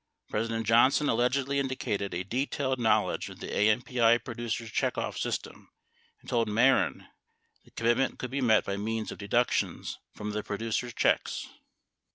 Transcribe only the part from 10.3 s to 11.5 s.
producers' checks.